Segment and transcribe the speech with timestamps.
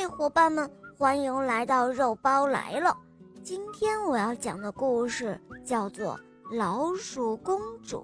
[0.00, 2.96] 嗨，伙伴们，欢迎来到肉包来了。
[3.42, 5.36] 今天我要讲的故事
[5.66, 6.16] 叫做
[6.56, 7.98] 《老鼠公主》。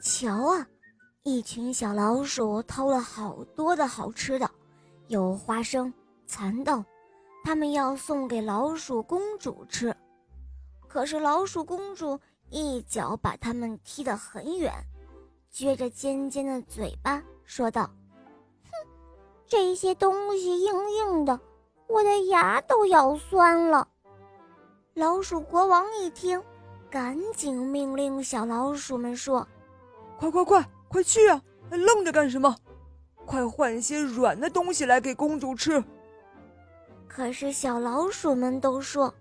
[0.00, 0.64] 瞧啊，
[1.24, 4.48] 一群小老鼠偷了好多的好吃的，
[5.08, 5.92] 有花生、
[6.28, 6.84] 蚕豆，
[7.42, 9.92] 他们要送给老鼠公主吃。
[10.86, 12.16] 可是老鼠公主
[12.48, 14.72] 一脚把它们踢得很远。
[15.54, 17.88] 撅着尖尖的嘴巴说道
[18.66, 18.70] ：“哼，
[19.46, 21.38] 这些东西硬硬的，
[21.86, 23.86] 我的牙都咬酸了。”
[24.94, 26.42] 老鼠国王一听，
[26.90, 29.46] 赶紧命令小老鼠们说
[30.18, 31.40] ：“快快快，快去啊！
[31.70, 32.52] 还愣着干什么？
[33.24, 35.82] 快换些软的东西来给公主吃。”
[37.06, 39.14] 可是小老鼠们都说：“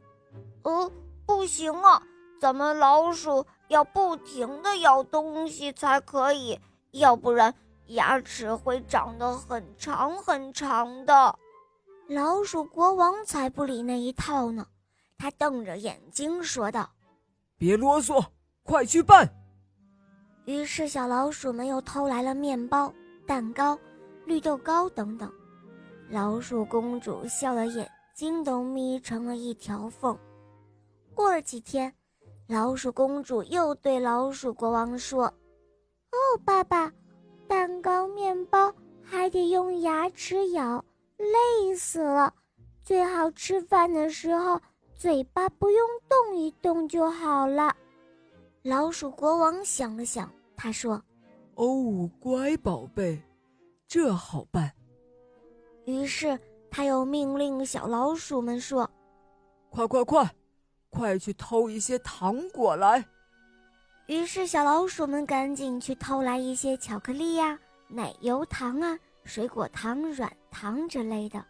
[0.64, 0.92] 呃，
[1.28, 2.02] 不行啊，
[2.44, 6.60] 咱们老鼠。”要不停的咬东西才可以，
[6.92, 7.52] 要不然
[7.88, 11.40] 牙齿会长得很长很长的。
[12.08, 14.68] 老鼠国王才不理那一套呢，
[15.18, 16.88] 他瞪着眼睛说道
[17.58, 18.24] ：“别啰嗦，
[18.62, 19.28] 快去办。”
[20.46, 22.94] 于是小老鼠们又偷来了面包、
[23.26, 23.80] 蛋糕、
[24.26, 25.32] 绿豆糕等等。
[26.10, 30.16] 老鼠公主笑得眼睛都眯成了一条缝。
[31.16, 31.92] 过了几天。
[32.48, 35.26] 老鼠公主又对老鼠国王说
[36.12, 36.92] ：“哦，爸爸，
[37.48, 40.84] 蛋糕、面包还得用牙齿咬，
[41.18, 42.34] 累死了。
[42.84, 44.60] 最好吃饭的时候
[44.94, 47.74] 嘴巴不用动一动就好了。”
[48.62, 51.02] 老鼠国王想了想，他说
[51.56, 53.22] ：“哦，乖宝贝，
[53.88, 54.72] 这好办。”
[55.86, 56.38] 于是
[56.70, 58.90] 他又命令小老鼠们说
[59.72, 60.30] ：“快快快！”
[60.94, 63.04] 快去偷一些糖果来！
[64.06, 71.44] 于是小老鼠们赶紧去偷来一些巧克力呀、奶油糖啊、水果糖、软糖之类的。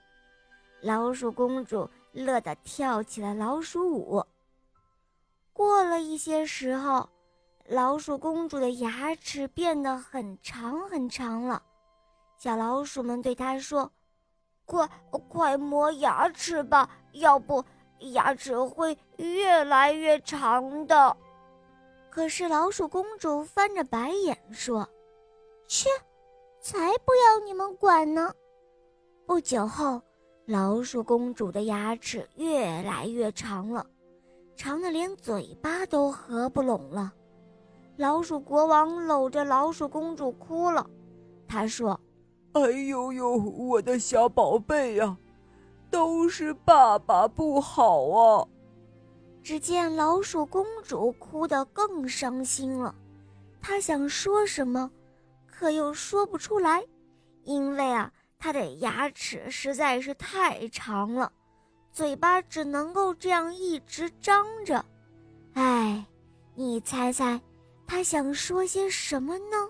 [0.82, 4.24] 老鼠公主乐得跳起了老鼠舞。
[5.52, 7.10] 过了一些时候，
[7.68, 11.62] 老鼠公主的牙齿变得很长很长了。
[12.38, 13.92] 小老鼠们对她说
[14.66, 14.88] ：“快
[15.28, 17.64] 快磨牙齿吧，要不……”
[18.12, 21.18] 牙齿会越来越长的，
[22.10, 24.88] 可是老鼠公主翻着白眼说
[25.68, 25.90] ：“切，
[26.62, 28.34] 才不要你们管呢！”
[29.26, 30.02] 不久后，
[30.46, 33.86] 老鼠公主的牙齿越来越长了，
[34.56, 37.14] 长的连嘴巴都合不拢了。
[37.98, 40.86] 老鼠国王搂着老鼠公主哭了，
[41.48, 42.00] 他说
[42.54, 45.18] ：“哎呦呦，我的小宝贝呀！”
[45.94, 48.48] 都是爸爸不好啊！
[49.44, 52.96] 只见老鼠公主哭得更伤心了，
[53.62, 54.90] 她想说什么，
[55.46, 56.84] 可又说不出来，
[57.44, 61.32] 因为啊，她的牙齿实在是太长了，
[61.92, 64.84] 嘴巴只能够这样一直张着。
[65.54, 66.04] 哎，
[66.56, 67.40] 你猜猜，
[67.86, 69.70] 她想说些什么呢？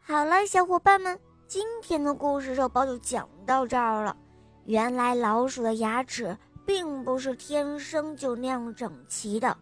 [0.00, 4.16] 好了，小伙伴们，今天的故事肉包就讲到这儿了。
[4.70, 9.58] 原来老鼠的牙齿并不是天生就那样整齐的，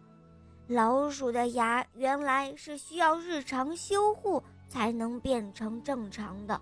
[0.67, 6.61] 老鼠的牙原来是需要日常修护才能变成正常的。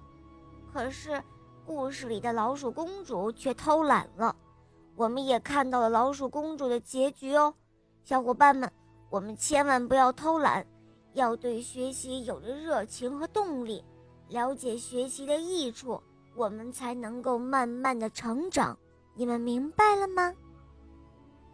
[0.71, 1.21] 可是，
[1.65, 4.33] 故事里的老鼠公主却偷懒了，
[4.95, 7.53] 我们也看到了老鼠公主的结局哦。
[8.05, 8.71] 小伙伴们，
[9.09, 10.65] 我们千万不要偷懒，
[11.11, 13.83] 要对学习有着热情和动力，
[14.29, 16.01] 了解学习的益处。
[16.37, 18.77] 我们才能够慢慢的成长，
[19.15, 20.31] 你们明白了吗？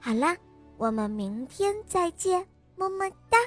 [0.01, 0.35] 好啦，
[0.75, 2.45] 我们明天再见，
[2.75, 3.37] 么么哒。